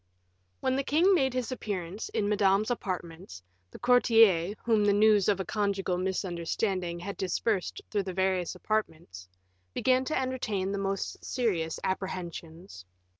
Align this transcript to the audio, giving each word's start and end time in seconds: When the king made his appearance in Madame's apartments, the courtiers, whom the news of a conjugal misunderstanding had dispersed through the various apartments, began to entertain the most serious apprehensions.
When 0.61 0.75
the 0.77 0.83
king 0.83 1.13
made 1.13 1.35
his 1.35 1.51
appearance 1.51 2.09
in 2.09 2.27
Madame's 2.27 2.71
apartments, 2.71 3.43
the 3.69 3.77
courtiers, 3.77 4.55
whom 4.65 4.83
the 4.83 4.93
news 4.93 5.29
of 5.29 5.39
a 5.39 5.45
conjugal 5.45 5.99
misunderstanding 5.99 6.99
had 6.99 7.17
dispersed 7.17 7.81
through 7.91 8.05
the 8.05 8.11
various 8.13 8.55
apartments, 8.55 9.29
began 9.75 10.03
to 10.05 10.17
entertain 10.17 10.71
the 10.71 10.79
most 10.79 11.23
serious 11.23 11.79
apprehensions. 11.83 12.83